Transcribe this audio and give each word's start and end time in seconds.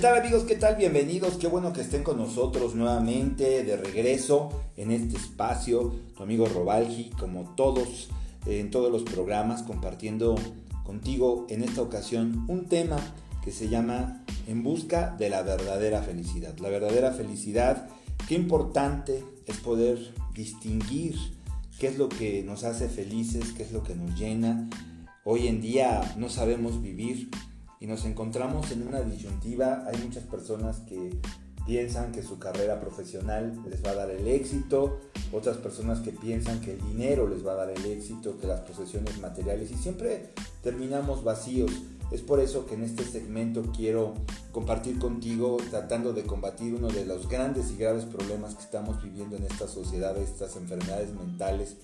tal 0.00 0.16
amigos? 0.16 0.44
¿Qué 0.44 0.56
tal? 0.56 0.76
Bienvenidos. 0.76 1.34
Qué 1.34 1.46
bueno 1.46 1.74
que 1.74 1.82
estén 1.82 2.02
con 2.02 2.16
nosotros 2.16 2.74
nuevamente 2.74 3.64
de 3.64 3.76
regreso 3.76 4.48
en 4.78 4.92
este 4.92 5.18
espacio. 5.18 5.94
Tu 6.16 6.22
amigo 6.22 6.46
Robalgi, 6.46 7.10
como 7.18 7.54
todos, 7.54 8.08
en 8.46 8.70
todos 8.70 8.90
los 8.90 9.02
programas, 9.02 9.62
compartiendo 9.62 10.36
contigo 10.84 11.46
en 11.50 11.62
esta 11.62 11.82
ocasión 11.82 12.46
un 12.48 12.64
tema 12.64 12.96
que 13.44 13.52
se 13.52 13.68
llama 13.68 14.24
En 14.46 14.62
busca 14.62 15.14
de 15.18 15.28
la 15.28 15.42
verdadera 15.42 16.00
felicidad. 16.00 16.56
La 16.60 16.70
verdadera 16.70 17.12
felicidad, 17.12 17.86
qué 18.26 18.36
importante 18.36 19.22
es 19.46 19.58
poder 19.58 20.14
distinguir 20.32 21.16
qué 21.78 21.88
es 21.88 21.98
lo 21.98 22.08
que 22.08 22.42
nos 22.42 22.64
hace 22.64 22.88
felices, 22.88 23.52
qué 23.54 23.64
es 23.64 23.72
lo 23.72 23.82
que 23.82 23.94
nos 23.94 24.18
llena. 24.18 24.66
Hoy 25.24 25.46
en 25.46 25.60
día 25.60 26.14
no 26.16 26.30
sabemos 26.30 26.80
vivir 26.80 27.28
y 27.80 27.86
nos 27.86 28.04
encontramos 28.04 28.70
en 28.70 28.86
una 28.86 29.00
disyuntiva. 29.00 29.84
Hay 29.86 30.00
muchas 30.04 30.24
personas 30.24 30.80
que 30.80 31.18
piensan 31.66 32.12
que 32.12 32.22
su 32.22 32.38
carrera 32.38 32.80
profesional 32.80 33.58
les 33.68 33.84
va 33.84 33.90
a 33.90 33.94
dar 33.94 34.10
el 34.10 34.28
éxito, 34.28 35.00
otras 35.32 35.56
personas 35.56 36.00
que 36.00 36.10
piensan 36.12 36.60
que 36.60 36.74
el 36.74 36.80
dinero 36.82 37.26
les 37.26 37.46
va 37.46 37.52
a 37.52 37.56
dar 37.56 37.70
el 37.70 37.84
éxito, 37.86 38.38
que 38.38 38.46
las 38.46 38.60
posesiones 38.60 39.18
materiales 39.20 39.70
y 39.70 39.76
siempre 39.76 40.30
terminamos 40.62 41.24
vacíos. 41.24 41.70
Es 42.10 42.22
por 42.22 42.40
eso 42.40 42.66
que 42.66 42.74
en 42.74 42.82
este 42.82 43.04
segmento 43.04 43.62
quiero 43.74 44.14
compartir 44.52 44.98
contigo 44.98 45.58
tratando 45.70 46.12
de 46.12 46.24
combatir 46.24 46.74
uno 46.74 46.88
de 46.88 47.06
los 47.06 47.28
grandes 47.28 47.70
y 47.70 47.76
graves 47.76 48.04
problemas 48.04 48.56
que 48.56 48.62
estamos 48.62 49.00
viviendo 49.02 49.36
en 49.36 49.44
esta 49.44 49.68
sociedad, 49.68 50.16
estas 50.18 50.56
enfermedades 50.56 51.14
mentales 51.14 51.76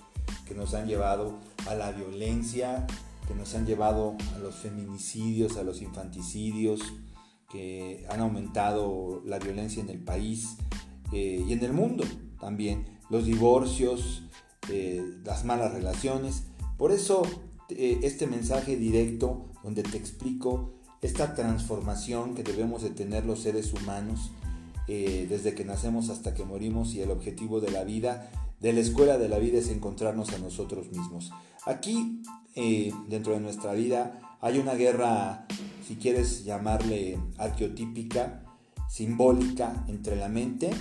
que 0.45 0.53
nos 0.53 0.73
han 0.73 0.87
llevado 0.87 1.39
a 1.65 1.75
la 1.75 1.91
violencia, 1.91 2.85
que 3.27 3.35
nos 3.35 3.53
han 3.55 3.65
llevado 3.65 4.15
a 4.35 4.39
los 4.39 4.55
feminicidios, 4.55 5.57
a 5.57 5.63
los 5.63 5.81
infanticidios, 5.81 6.81
que 7.49 8.05
han 8.09 8.19
aumentado 8.19 9.21
la 9.25 9.39
violencia 9.39 9.81
en 9.81 9.89
el 9.89 9.99
país 9.99 10.57
eh, 11.11 11.43
y 11.47 11.53
en 11.53 11.63
el 11.63 11.73
mundo 11.73 12.03
también, 12.39 12.85
los 13.09 13.25
divorcios, 13.25 14.23
eh, 14.69 15.03
las 15.23 15.45
malas 15.45 15.73
relaciones. 15.73 16.43
Por 16.77 16.91
eso 16.91 17.23
eh, 17.69 17.99
este 18.03 18.27
mensaje 18.27 18.75
directo 18.75 19.45
donde 19.63 19.83
te 19.83 19.97
explico 19.97 20.73
esta 21.01 21.35
transformación 21.35 22.35
que 22.35 22.43
debemos 22.43 22.81
de 22.81 22.89
tener 22.89 23.25
los 23.25 23.41
seres 23.41 23.73
humanos 23.73 24.31
desde 24.87 25.53
que 25.53 25.65
nacemos 25.65 26.09
hasta 26.09 26.33
que 26.33 26.45
morimos 26.45 26.93
y 26.93 27.01
el 27.01 27.11
objetivo 27.11 27.59
de 27.59 27.71
la 27.71 27.83
vida, 27.83 28.31
de 28.61 28.71
la 28.71 28.79
escuela 28.79 29.17
de 29.17 29.27
la 29.27 29.37
vida 29.37 29.59
es 29.59 29.67
encontrarnos 29.67 30.31
a 30.31 30.37
nosotros 30.37 30.89
mismos. 30.93 31.33
Aquí 31.65 32.21
eh, 32.59 32.91
dentro 33.07 33.33
de 33.33 33.39
nuestra 33.39 33.73
vida. 33.73 34.37
Hay 34.41 34.57
una 34.57 34.73
guerra, 34.73 35.45
si 35.87 35.95
quieres 35.95 36.43
llamarle 36.43 37.19
arqueotípica, 37.37 38.43
simbólica 38.89 39.85
entre 39.87 40.15
la 40.15 40.27
mente 40.27 40.71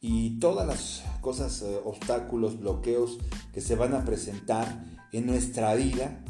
y 0.00 0.38
todas 0.38 0.68
las 0.68 1.02
cosas, 1.20 1.62
eh, 1.62 1.80
obstáculos, 1.84 2.60
bloqueos 2.60 3.18
que 3.52 3.60
se 3.60 3.74
van 3.74 3.94
a 3.94 4.04
presentar 4.04 4.84
en 5.10 5.26
nuestra 5.26 5.74
vida 5.74 6.22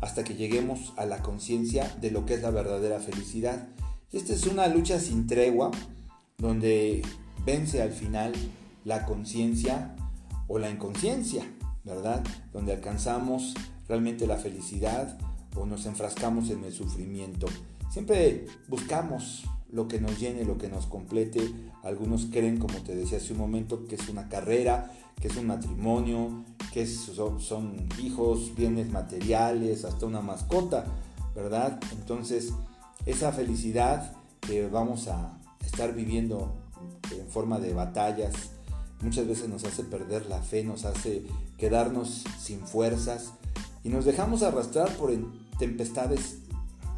hasta 0.00 0.22
que 0.22 0.36
lleguemos 0.36 0.92
a 0.96 1.04
la 1.04 1.20
conciencia 1.20 1.92
de 2.00 2.12
lo 2.12 2.24
que 2.24 2.34
es 2.34 2.42
la 2.42 2.50
verdadera 2.50 3.00
felicidad. 3.00 3.66
Esta 4.12 4.34
es 4.34 4.46
una 4.46 4.68
lucha 4.68 5.00
sin 5.00 5.26
tregua 5.26 5.72
donde 6.38 7.02
vence 7.44 7.82
al 7.82 7.90
final 7.90 8.32
la 8.84 9.04
conciencia 9.04 9.96
o 10.46 10.60
la 10.60 10.70
inconsciencia, 10.70 11.42
¿verdad? 11.82 12.22
Donde 12.52 12.72
alcanzamos 12.72 13.54
realmente 13.88 14.26
la 14.26 14.36
felicidad 14.36 15.18
o 15.56 15.66
nos 15.66 15.86
enfrascamos 15.86 16.50
en 16.50 16.64
el 16.64 16.72
sufrimiento. 16.72 17.46
Siempre 17.90 18.46
buscamos 18.68 19.44
lo 19.70 19.88
que 19.88 20.00
nos 20.00 20.18
llene, 20.18 20.44
lo 20.44 20.58
que 20.58 20.68
nos 20.68 20.86
complete. 20.86 21.52
Algunos 21.82 22.26
creen, 22.26 22.58
como 22.58 22.78
te 22.78 22.94
decía 22.94 23.18
hace 23.18 23.32
un 23.32 23.40
momento, 23.40 23.86
que 23.86 23.96
es 23.96 24.08
una 24.08 24.28
carrera, 24.28 24.92
que 25.20 25.28
es 25.28 25.36
un 25.36 25.48
matrimonio, 25.48 26.44
que 26.72 26.86
son, 26.86 27.40
son 27.40 27.88
hijos, 28.02 28.54
bienes 28.56 28.90
materiales, 28.90 29.84
hasta 29.84 30.06
una 30.06 30.20
mascota, 30.20 30.86
¿verdad? 31.34 31.80
Entonces, 31.92 32.52
esa 33.06 33.32
felicidad 33.32 34.12
que 34.40 34.68
vamos 34.68 35.08
a 35.08 35.38
estar 35.64 35.94
viviendo 35.94 36.54
en 37.10 37.26
forma 37.28 37.58
de 37.58 37.74
batallas, 37.74 38.34
muchas 39.00 39.26
veces 39.26 39.48
nos 39.48 39.64
hace 39.64 39.84
perder 39.84 40.26
la 40.26 40.40
fe, 40.40 40.64
nos 40.64 40.84
hace 40.84 41.24
quedarnos 41.58 42.24
sin 42.38 42.60
fuerzas, 42.60 43.34
y 43.84 43.90
nos 43.90 44.06
dejamos 44.06 44.42
arrastrar 44.42 44.96
por 44.96 45.12
tempestades 45.58 46.38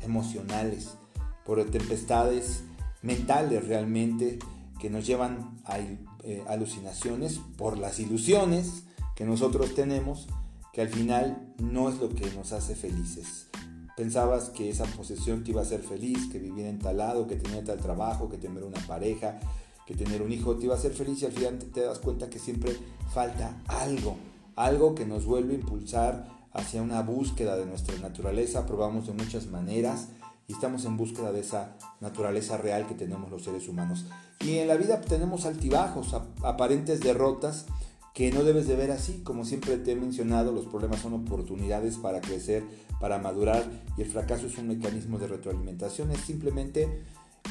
emocionales, 0.00 0.96
por 1.44 1.62
tempestades 1.70 2.62
mentales 3.02 3.66
realmente 3.66 4.38
que 4.78 4.88
nos 4.88 5.06
llevan 5.06 5.58
a 5.64 5.78
eh, 5.78 6.44
alucinaciones, 6.48 7.40
por 7.58 7.76
las 7.76 7.98
ilusiones 7.98 8.84
que 9.16 9.24
nosotros 9.24 9.74
tenemos, 9.74 10.28
que 10.72 10.82
al 10.82 10.88
final 10.88 11.54
no 11.58 11.88
es 11.88 11.98
lo 11.98 12.08
que 12.08 12.30
nos 12.32 12.52
hace 12.52 12.76
felices. 12.76 13.48
Pensabas 13.96 14.50
que 14.50 14.68
esa 14.68 14.84
posesión 14.84 15.42
te 15.42 15.52
iba 15.52 15.62
a 15.62 15.64
hacer 15.64 15.80
feliz, 15.80 16.28
que 16.30 16.38
vivir 16.38 16.66
en 16.66 16.78
tal 16.78 16.98
lado, 16.98 17.26
que 17.26 17.36
tener 17.36 17.64
tal 17.64 17.78
trabajo, 17.78 18.28
que 18.28 18.36
tener 18.36 18.62
una 18.62 18.78
pareja, 18.86 19.40
que 19.86 19.94
tener 19.94 20.20
un 20.20 20.32
hijo 20.32 20.56
te 20.56 20.66
iba 20.66 20.74
a 20.74 20.78
hacer 20.78 20.92
feliz 20.92 21.22
y 21.22 21.26
al 21.26 21.32
final 21.32 21.58
te 21.58 21.80
das 21.80 21.98
cuenta 21.98 22.28
que 22.28 22.38
siempre 22.38 22.76
falta 23.12 23.62
algo, 23.66 24.16
algo 24.54 24.94
que 24.94 25.06
nos 25.06 25.24
vuelve 25.24 25.54
a 25.54 25.58
impulsar 25.58 26.35
hacia 26.56 26.82
una 26.82 27.02
búsqueda 27.02 27.56
de 27.56 27.66
nuestra 27.66 27.96
naturaleza, 27.98 28.66
probamos 28.66 29.06
de 29.06 29.12
muchas 29.12 29.46
maneras 29.46 30.08
y 30.48 30.52
estamos 30.52 30.84
en 30.84 30.96
búsqueda 30.96 31.32
de 31.32 31.40
esa 31.40 31.76
naturaleza 32.00 32.56
real 32.56 32.86
que 32.86 32.94
tenemos 32.94 33.30
los 33.30 33.44
seres 33.44 33.68
humanos. 33.68 34.06
Y 34.40 34.58
en 34.58 34.68
la 34.68 34.76
vida 34.76 35.00
tenemos 35.00 35.44
altibajos, 35.44 36.14
aparentes 36.42 37.00
derrotas 37.00 37.66
que 38.14 38.32
no 38.32 38.44
debes 38.44 38.66
de 38.66 38.76
ver 38.76 38.90
así, 38.90 39.20
como 39.22 39.44
siempre 39.44 39.76
te 39.76 39.92
he 39.92 39.96
mencionado, 39.96 40.50
los 40.50 40.66
problemas 40.66 41.00
son 41.00 41.12
oportunidades 41.12 41.96
para 41.98 42.22
crecer, 42.22 42.64
para 42.98 43.18
madurar 43.18 43.62
y 43.98 44.02
el 44.02 44.08
fracaso 44.08 44.46
es 44.46 44.56
un 44.56 44.68
mecanismo 44.68 45.18
de 45.18 45.26
retroalimentación, 45.26 46.10
es 46.12 46.20
simplemente 46.20 47.02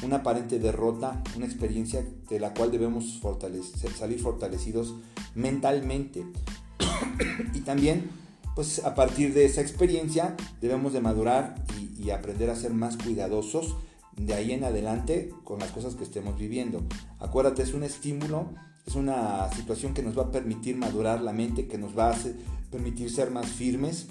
una 0.02 0.16
aparente 0.16 0.58
derrota, 0.58 1.22
una 1.36 1.46
experiencia 1.46 2.04
de 2.28 2.40
la 2.40 2.52
cual 2.52 2.72
debemos 2.72 3.20
salir 3.96 4.20
fortalecidos 4.20 4.96
mentalmente. 5.36 6.26
y 7.54 7.60
también 7.60 8.10
pues 8.56 8.82
a 8.86 8.94
partir 8.94 9.34
de 9.34 9.44
esa 9.44 9.60
experiencia 9.60 10.34
debemos 10.62 10.94
de 10.94 11.02
madurar 11.02 11.54
y, 11.98 12.08
aprender 12.10 12.48
a 12.50 12.56
ser 12.56 12.72
más 12.72 12.96
cuidadosos 12.96 13.74
de 14.16 14.32
ahí 14.32 14.52
en 14.52 14.64
adelante 14.64 15.30
con 15.44 15.58
las 15.58 15.72
cosas 15.72 15.94
que 15.94 16.04
estemos 16.04 16.38
viviendo. 16.38 16.82
Acuérdate, 17.18 17.62
es 17.62 17.74
un 17.74 17.82
estímulo, 17.82 18.48
es 18.86 18.94
una 18.94 19.52
situación 19.52 19.92
que 19.92 20.02
nos 20.02 20.16
va 20.16 20.22
a 20.22 20.30
permitir 20.30 20.76
madurar 20.76 21.20
la 21.20 21.32
mente, 21.32 21.66
que 21.66 21.76
nos 21.76 21.98
va 21.98 22.12
a 22.12 22.16
permitir 22.70 23.10
ser 23.10 23.30
más 23.30 23.46
firmes. 23.46 24.06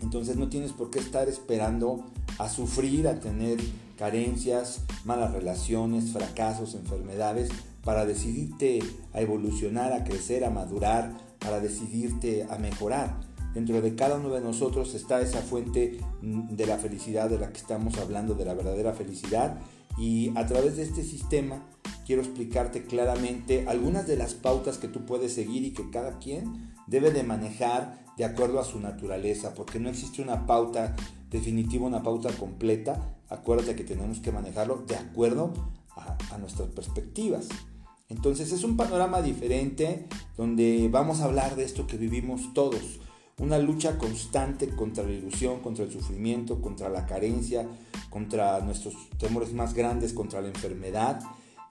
Entonces 0.00 0.36
no 0.36 0.48
tienes 0.48 0.72
por 0.72 0.90
qué 0.90 1.00
estar 1.00 1.28
esperando 1.28 2.04
a 2.38 2.48
sufrir, 2.48 3.08
a 3.08 3.18
tener 3.18 3.58
carencias, 3.98 4.82
malas 5.04 5.32
relaciones, 5.32 6.12
fracasos, 6.12 6.74
enfermedades, 6.74 7.48
para 7.82 8.06
decidirte 8.06 8.80
a 9.12 9.22
evolucionar, 9.22 9.92
a 9.92 10.04
crecer, 10.04 10.44
a 10.44 10.50
madurar, 10.50 11.16
para 11.40 11.58
decidirte 11.58 12.46
a 12.48 12.58
mejorar. 12.58 13.29
Dentro 13.54 13.80
de 13.80 13.96
cada 13.96 14.16
uno 14.16 14.30
de 14.30 14.40
nosotros 14.40 14.94
está 14.94 15.20
esa 15.20 15.40
fuente 15.40 15.98
mm, 16.22 16.54
de 16.54 16.66
la 16.66 16.78
felicidad 16.78 17.28
de 17.28 17.38
la 17.38 17.50
que 17.52 17.58
estamos 17.58 17.98
hablando, 17.98 18.34
de 18.34 18.44
la 18.44 18.54
verdadera 18.54 18.92
felicidad. 18.92 19.58
Y 19.98 20.30
a 20.36 20.46
través 20.46 20.76
de 20.76 20.84
este 20.84 21.02
sistema 21.02 21.66
quiero 22.06 22.22
explicarte 22.22 22.84
claramente 22.84 23.64
algunas 23.68 24.06
de 24.06 24.16
las 24.16 24.34
pautas 24.34 24.78
que 24.78 24.88
tú 24.88 25.04
puedes 25.04 25.34
seguir 25.34 25.64
y 25.64 25.72
que 25.72 25.90
cada 25.90 26.18
quien 26.18 26.72
debe 26.86 27.10
de 27.10 27.24
manejar 27.24 28.04
de 28.16 28.24
acuerdo 28.24 28.60
a 28.60 28.64
su 28.64 28.78
naturaleza, 28.80 29.54
porque 29.54 29.80
no 29.80 29.88
existe 29.88 30.22
una 30.22 30.46
pauta 30.46 30.94
definitiva, 31.30 31.86
una 31.86 32.02
pauta 32.02 32.30
completa. 32.32 33.16
Acuérdate 33.28 33.74
que 33.74 33.84
tenemos 33.84 34.20
que 34.20 34.32
manejarlo 34.32 34.84
de 34.86 34.96
acuerdo 34.96 35.52
a, 35.96 36.16
a 36.32 36.38
nuestras 36.38 36.68
perspectivas. 36.68 37.48
Entonces 38.08 38.52
es 38.52 38.62
un 38.64 38.76
panorama 38.76 39.22
diferente 39.22 40.06
donde 40.36 40.88
vamos 40.90 41.20
a 41.20 41.24
hablar 41.24 41.56
de 41.56 41.64
esto 41.64 41.86
que 41.86 41.96
vivimos 41.96 42.52
todos 42.54 43.00
una 43.40 43.58
lucha 43.58 43.96
constante 43.96 44.68
contra 44.68 45.02
la 45.02 45.12
ilusión, 45.12 45.60
contra 45.60 45.84
el 45.84 45.90
sufrimiento, 45.90 46.60
contra 46.60 46.90
la 46.90 47.06
carencia, 47.06 47.66
contra 48.10 48.60
nuestros 48.60 48.94
temores 49.18 49.54
más 49.54 49.72
grandes, 49.72 50.12
contra 50.12 50.42
la 50.42 50.48
enfermedad 50.48 51.20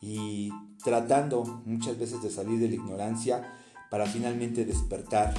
y 0.02 0.52
tratando 0.84 1.62
muchas 1.66 1.98
veces 2.00 2.24
de 2.24 2.32
salir 2.32 2.60
de 2.60 2.70
la 2.70 2.76
ignorancia 2.76 3.54
para 3.92 4.08
finalmente 4.08 4.66
despertar 4.66 5.36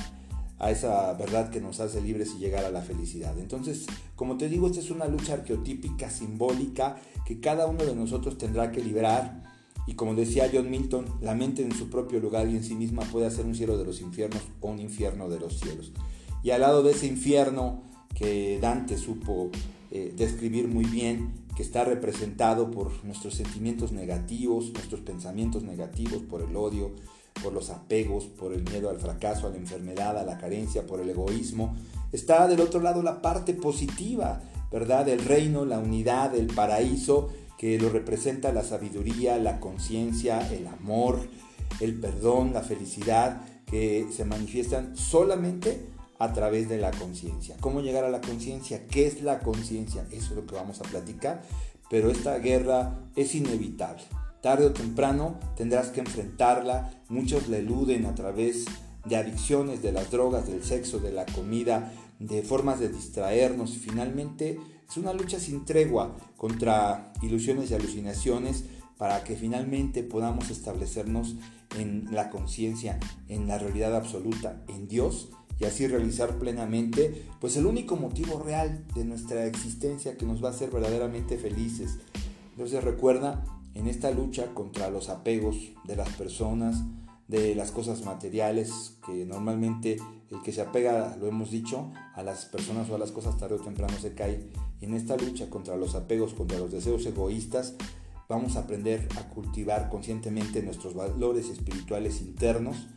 a 0.61 0.71
esa 0.71 1.13
verdad 1.15 1.51
que 1.51 1.61
nos 1.61 1.81
hace 1.81 2.01
libres 2.01 2.33
y 2.37 2.39
llegar 2.39 2.65
a 2.65 2.71
la 2.71 2.83
felicidad. 2.83 3.37
Entonces, 3.39 3.87
como 4.15 4.37
te 4.37 4.49
digo, 4.49 4.69
esta 4.69 4.79
es 4.79 4.91
una 4.91 5.07
lucha 5.07 5.33
arqueotípica, 5.33 6.11
simbólica, 6.11 6.97
que 7.27 7.41
cada 7.41 7.67
uno 7.67 7.85
de 7.85 7.97
nosotros 7.97 8.39
tendrá 8.39 8.71
que 8.71 8.85
liberar. 8.85 9.43
Y 9.87 9.95
como 9.95 10.15
decía 10.15 10.49
John 10.53 10.71
Milton, 10.71 11.07
la 11.23 11.35
mente 11.35 11.63
en 11.63 11.73
su 11.73 11.89
propio 11.89 12.21
lugar 12.21 12.49
y 12.49 12.57
en 12.57 12.63
sí 12.63 12.77
misma 12.77 13.03
puede 13.03 13.27
hacer 13.27 13.47
un 13.47 13.57
cielo 13.57 13.79
de 13.79 13.87
los 13.87 14.01
infiernos 14.01 14.43
o 14.61 14.69
un 14.69 14.79
infierno 14.79 15.29
de 15.29 15.41
los 15.41 15.59
cielos. 15.59 15.93
Y 16.43 16.51
al 16.51 16.63
lado 16.63 16.83
de 16.83 16.93
ese 16.93 17.07
infierno 17.07 17.83
que 18.15 18.59
Dante 18.61 18.99
supo 18.99 19.51
eh, 19.91 20.13
describir 20.17 20.69
muy 20.69 20.85
bien, 20.85 21.33
que 21.57 21.63
está 21.63 21.85
representado 21.85 22.71
por 22.71 23.05
nuestros 23.05 23.35
sentimientos 23.35 23.93
negativos, 23.93 24.73
nuestros 24.73 25.01
pensamientos 25.01 25.63
negativos, 25.63 26.23
por 26.23 26.43
el 26.43 26.57
odio, 26.57 26.93
por 27.43 27.53
los 27.53 27.71
apegos, 27.71 28.25
por 28.25 28.53
el 28.53 28.63
miedo 28.63 28.91
al 28.91 28.99
fracaso, 28.99 29.47
a 29.47 29.51
la 29.51 29.57
enfermedad, 29.57 30.19
a 30.19 30.25
la 30.25 30.39
carencia, 30.39 30.87
por 30.87 31.01
el 31.01 31.11
egoísmo. 31.11 31.77
Está 32.13 32.47
del 32.49 32.61
otro 32.61 32.81
lado 32.81 33.03
la 33.03 33.21
parte 33.23 33.55
positiva, 33.55 34.41
¿verdad? 34.71 35.09
El 35.09 35.25
reino, 35.25 35.65
la 35.65 35.79
unidad, 35.79 36.35
el 36.35 36.47
paraíso, 36.47 37.29
que 37.59 37.79
lo 37.79 37.91
representa 37.91 38.53
la 38.53 38.65
sabiduría, 38.65 39.37
la 39.37 39.61
conciencia, 39.61 40.51
el 40.51 40.67
amor, 40.67 41.21
el 41.81 42.01
perdón, 42.01 42.53
la 42.55 42.63
felicidad, 42.63 43.43
que 43.67 44.07
se 44.11 44.25
manifiestan 44.25 44.97
solamente 44.97 45.81
a 46.21 46.35
través 46.35 46.69
de 46.69 46.77
la 46.77 46.91
conciencia. 46.93 47.57
¿Cómo 47.61 47.81
llegar 47.81 48.05
a 48.05 48.11
la 48.11 48.21
conciencia? 48.21 48.87
¿Qué 48.87 49.07
es 49.07 49.23
la 49.23 49.41
conciencia? 49.41 50.07
Eso 50.13 50.27
es 50.31 50.37
lo 50.37 50.47
que 50.47 50.55
vamos 50.55 50.79
a 50.81 50.85
platicar. 50.85 51.43
Pero 51.89 52.11
esta 52.11 52.39
guerra 52.39 53.01
es 53.17 53.35
inevitable. 53.35 54.03
Tarde 54.43 54.67
o 54.67 54.73
temprano 54.73 55.41
tendrás 55.57 55.89
que 55.89 56.01
enfrentarla. 56.01 56.91
Muchos 57.09 57.49
la 57.49 57.57
eluden 57.57 58.05
a 58.05 58.15
través 58.15 58.67
de 59.07 59.17
adicciones, 59.17 59.83
de 59.83 59.93
las 59.93 60.11
drogas, 60.11 60.47
del 60.47 60.63
sexo, 60.63 60.99
de 60.99 61.11
la 61.11 61.25
comida, 61.25 61.91
de 62.19 62.43
formas 62.43 62.81
de 62.81 62.91
distraernos. 62.91 63.79
Finalmente 63.79 64.61
es 64.89 64.97
una 64.99 65.15
lucha 65.15 65.41
sin 65.41 65.65
tregua 65.65 66.17
contra 66.37 67.15
ilusiones 67.23 67.71
y 67.71 67.75
alucinaciones 67.75 68.65
para 68.99 69.25
que 69.25 69.37
finalmente 69.37 70.03
podamos 70.03 70.51
establecernos 70.51 71.37
en 71.79 72.09
la 72.13 72.29
conciencia, 72.29 73.01
en 73.29 73.49
la 73.49 73.57
realidad 73.57 73.97
absoluta, 73.97 74.63
en 74.69 74.87
Dios 74.87 75.31
y 75.61 75.67
así 75.67 75.87
realizar 75.87 76.39
plenamente 76.39 77.27
pues 77.39 77.57
el 77.57 77.67
único 77.67 77.97
motivo 77.97 78.43
real 78.43 78.85
de 78.95 79.05
nuestra 79.05 79.45
existencia 79.45 80.17
que 80.17 80.27
nos 80.27 80.43
va 80.43 80.49
a 80.49 80.53
hacer 80.53 80.71
verdaderamente 80.71 81.37
felices. 81.37 81.99
Entonces 82.53 82.83
recuerda 82.83 83.45
en 83.75 83.87
esta 83.87 84.11
lucha 84.11 84.55
contra 84.55 84.91
los 84.91 85.11
apegos 85.11 85.57
de 85.85 85.97
las 85.97 86.09
personas, 86.15 86.83
de 87.29 87.55
las 87.55 87.71
cosas 87.71 88.05
materiales, 88.05 88.97
que 89.07 89.25
normalmente 89.25 89.99
el 90.31 90.43
que 90.43 90.53
se 90.53 90.63
apega, 90.63 91.17
lo 91.17 91.29
hemos 91.29 91.51
dicho, 91.51 91.93
a 92.15 92.23
las 92.23 92.47
personas 92.47 92.91
o 92.91 92.97
a 92.97 92.99
las 92.99 93.13
cosas 93.13 93.37
tarde 93.39 93.55
o 93.55 93.61
temprano 93.61 93.95
se 94.01 94.15
cae. 94.15 94.49
En 94.81 94.95
esta 94.95 95.17
lucha 95.17 95.49
contra 95.51 95.77
los 95.77 95.95
apegos, 95.95 96.35
contra 96.35 96.59
los 96.59 96.73
deseos 96.73 97.07
egoístas, 97.07 97.75
vamos 98.29 98.57
a 98.57 98.61
aprender 98.61 99.09
a 99.17 99.29
cultivar 99.29 99.91
conscientemente 99.91 100.63
nuestros 100.63 100.95
valores 100.95 101.49
espirituales 101.49 102.21
internos, 102.21 102.89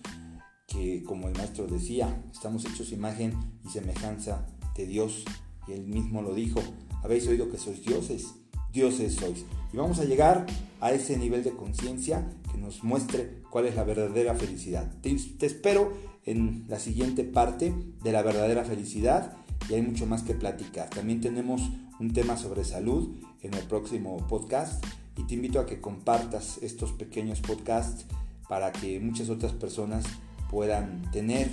que 0.74 1.04
como 1.04 1.28
el 1.28 1.38
maestro 1.38 1.68
decía, 1.68 2.24
estamos 2.32 2.66
hechos 2.66 2.92
imagen 2.92 3.34
y 3.64 3.70
semejanza 3.70 4.48
de 4.76 4.88
Dios. 4.88 5.24
Y 5.68 5.74
él 5.74 5.86
mismo 5.86 6.22
lo 6.22 6.34
dijo, 6.34 6.60
habéis 7.04 7.28
oído 7.28 7.50
que 7.50 7.58
sois 7.58 7.86
dioses, 7.86 8.34
dioses 8.72 9.14
sois. 9.14 9.46
Y 9.72 9.78
vamos 9.78 10.00
a 10.00 10.06
llegar 10.06 10.48
a 10.82 10.92
ese 10.92 11.18
nivel 11.18 11.44
de 11.44 11.52
conciencia 11.52 12.28
que 12.52 12.58
nos 12.58 12.84
muestre 12.84 13.44
cuál 13.50 13.68
es 13.68 13.76
la 13.76 13.84
verdadera 13.84 14.34
felicidad. 14.34 14.92
Te, 15.02 15.16
te, 15.16 15.46
espero 15.46 15.94
en 16.26 16.66
la 16.68 16.80
siguiente 16.80 17.24
parte 17.24 17.74
de 18.04 18.12
la 18.12 18.24
verdadera 18.24 18.64
felicidad 18.64 19.38
y 19.70 19.76
hay 19.76 19.82
mucho 19.84 20.06
más 20.08 20.24
que 20.24 20.34
platicar. 20.34 20.90
También 20.90 21.22
tenemos 21.22 21.62
un 22.00 22.14
tema 22.14 22.36
sobre 22.36 22.64
salud 22.64 23.16
en 23.42 23.54
el 23.54 23.64
próximo 23.68 24.18
podcast 24.28 24.84
y 25.18 25.24
te 25.28 25.36
invito 25.36 25.60
a 25.60 25.66
que 25.66 25.80
compartas 25.80 26.58
estos 26.62 26.92
pequeños 26.92 27.42
podcasts 27.42 28.06
para 28.50 28.72
que 28.72 29.00
muchas 29.00 29.30
otras 29.30 29.54
personas 29.54 30.06
puedan 30.54 31.02
tener 31.12 31.50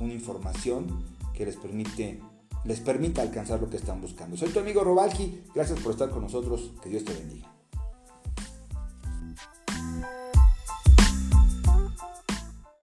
una 0.00 0.12
información 0.12 1.04
que 1.32 1.46
les 1.46 1.56
permite 1.56 2.20
les 2.64 2.80
permita 2.80 3.22
alcanzar 3.22 3.60
lo 3.60 3.68
que 3.68 3.76
están 3.76 4.00
buscando. 4.00 4.36
Soy 4.36 4.50
tu 4.50 4.60
amigo 4.60 4.84
Robalki, 4.84 5.42
gracias 5.54 5.80
por 5.80 5.92
estar 5.92 6.10
con 6.10 6.22
nosotros, 6.22 6.72
que 6.82 6.90
Dios 6.90 7.04
te 7.04 7.12
bendiga. 7.12 7.51